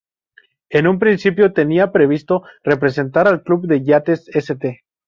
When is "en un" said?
0.71-0.97